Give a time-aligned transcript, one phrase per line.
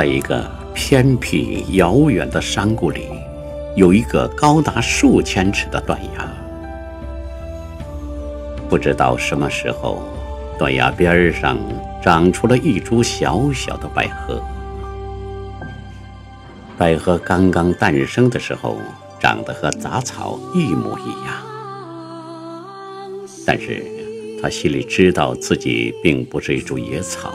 [0.00, 3.02] 在一个偏僻遥远的山谷里，
[3.76, 6.26] 有一个高达数千尺的断崖。
[8.66, 10.02] 不知道什么时候，
[10.58, 11.58] 断崖边上
[12.02, 14.42] 长出了一株小小的百合。
[16.78, 18.78] 百合刚刚诞生的时候，
[19.20, 21.34] 长得和杂草一模一样。
[23.44, 23.84] 但是，
[24.40, 27.34] 他心里知道自己并不是一株野草。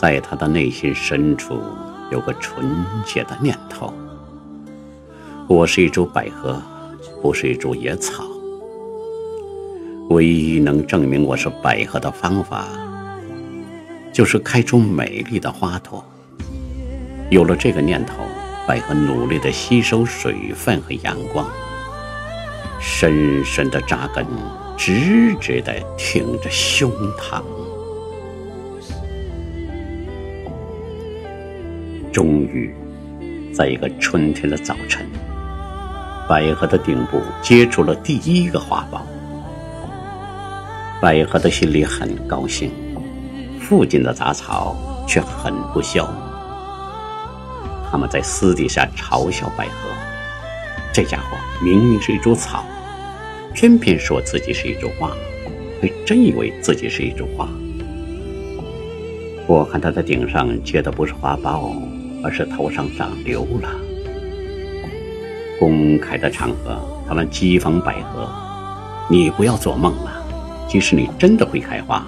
[0.00, 1.60] 在他的内心深处，
[2.10, 2.66] 有个纯
[3.04, 3.92] 洁的念头：
[5.46, 6.58] 我是一株百合，
[7.20, 8.24] 不是一株野草。
[10.08, 12.66] 唯一能证明我是百合的方法，
[14.10, 16.02] 就是开出美丽的花朵。
[17.28, 18.22] 有了这个念头，
[18.66, 21.46] 百合努力地吸收水分和阳光，
[22.80, 24.26] 深深地扎根，
[24.78, 27.42] 直直地挺着胸膛。
[32.12, 32.74] 终于，
[33.54, 35.06] 在一个春天的早晨，
[36.28, 39.00] 百合的顶部结出了第一个花苞。
[41.00, 42.72] 百合的心里很高兴，
[43.60, 46.12] 附近的杂草却很不孝。
[47.90, 49.88] 他们在私底下嘲笑百合
[50.92, 52.64] ：“这家伙明明是一株草，
[53.54, 55.12] 偏偏说自己是一株花，
[55.80, 57.48] 还真以为自己是一株花。”
[59.46, 61.72] 我看他的顶上结的不是花苞。
[62.22, 63.68] 而是头上长瘤了。
[65.58, 68.28] 公开的场合，他们讥讽百合
[69.10, 70.24] ：“你不要做梦了，
[70.68, 72.06] 即使你真的会开花，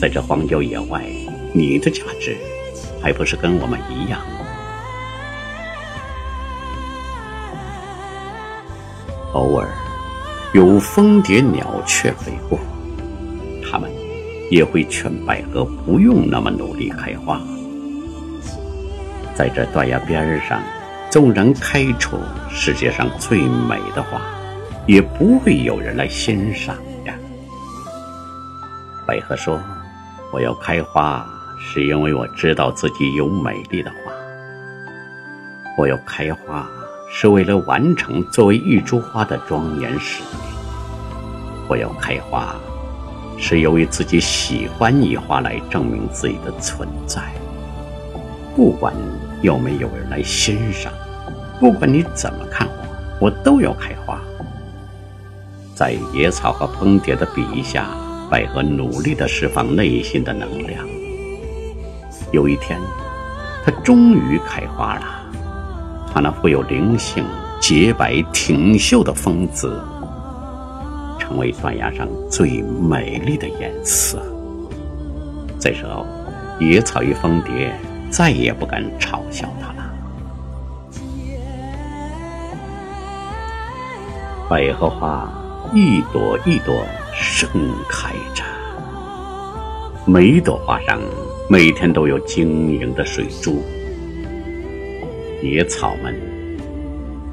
[0.00, 1.04] 在这荒郊野外，
[1.52, 2.36] 你的价值
[3.00, 4.20] 还不是跟我们一样？”
[9.32, 9.68] 偶尔
[10.54, 12.58] 有蜂蝶、鸟雀飞过，
[13.62, 13.90] 他们
[14.50, 17.40] 也会劝百合不用那么努力开花。
[19.36, 20.62] 在这断崖边上，
[21.10, 22.18] 纵然开出
[22.50, 24.18] 世界上最美的花，
[24.86, 26.74] 也不会有人来欣赏
[27.04, 27.12] 呀。
[29.06, 29.60] 百合说
[30.32, 31.26] ：“我要开花，
[31.60, 34.12] 是因为我知道自己有美丽的花。
[35.76, 36.66] 我要开花，
[37.12, 40.40] 是为了完成作为一株花的庄严使命。
[41.68, 42.54] 我要开花，
[43.36, 47.20] 是由于自己喜欢以花来证明自己的存在。
[48.56, 48.94] 不管。”
[49.42, 50.92] 有没有人来欣赏？
[51.60, 52.68] 不管你怎么看
[53.20, 54.20] 我，我都要开花。
[55.74, 57.88] 在野草和蜂蝶的比下，
[58.30, 60.86] 百合努力地释放内心的能量。
[62.32, 62.80] 有一天，
[63.64, 65.02] 它终于开花了。
[66.12, 67.24] 它那富有灵性、
[67.60, 69.78] 洁白挺秀的风姿，
[71.18, 74.22] 成为断崖上最美丽的颜色。
[75.58, 76.06] 这时候，
[76.58, 77.78] 野草与蜂蝶。
[78.10, 79.92] 再也不敢嘲笑他了。
[84.48, 85.28] 百合花
[85.74, 87.48] 一朵一朵盛
[87.88, 88.44] 开着，
[90.06, 91.00] 每一朵花上
[91.48, 93.62] 每天都有晶莹的水珠。
[95.42, 96.14] 野草们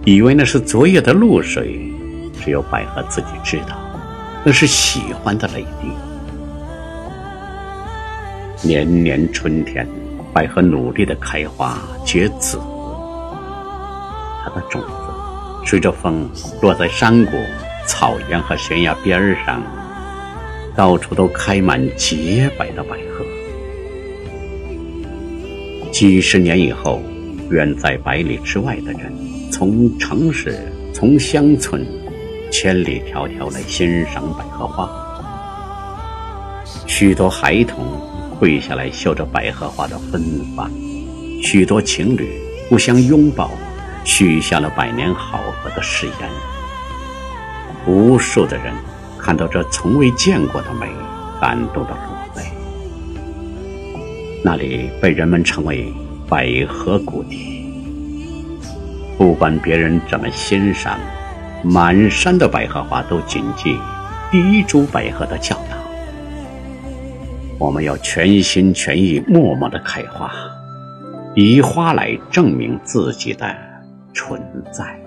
[0.06, 1.80] 以为那是昨夜的露水，
[2.42, 3.78] 只有百合自己知道，
[4.44, 5.88] 那是喜欢的泪滴。
[8.68, 9.88] 年年春天。
[10.34, 12.60] 百合努力的开花结籽，
[14.44, 14.88] 它的种子
[15.64, 16.28] 随着风
[16.60, 17.32] 落在山谷、
[17.86, 19.62] 草原和悬崖边上，
[20.76, 23.24] 到处都开满洁白的百合。
[25.92, 27.00] 几十年以后，
[27.52, 29.14] 远在百里之外的人，
[29.52, 30.58] 从城市、
[30.92, 31.86] 从乡村，
[32.52, 34.90] 千里迢迢来欣赏百合花，
[36.88, 37.86] 许多孩童。
[38.44, 40.22] 跪下来嗅着百合花的芬
[40.54, 40.70] 芳，
[41.42, 42.28] 许多情侣
[42.68, 43.50] 互相拥抱，
[44.04, 46.30] 许下了百年好合的誓言。
[47.88, 48.74] 无数的人
[49.18, 50.90] 看到这从未见过的美，
[51.40, 52.44] 感动的落泪。
[54.44, 55.94] 那里被人们称为
[56.28, 57.66] 百合谷地。
[59.18, 61.00] 不管别人怎么欣赏，
[61.64, 63.78] 满山的百合花都谨记
[64.30, 65.83] 第一株百合的教导。
[67.64, 70.30] 我们要全心全意、默默的开花，
[71.34, 73.56] 以花来证明自己的
[74.14, 75.03] 存在。